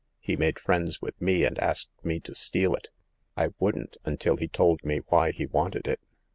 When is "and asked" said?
1.43-1.91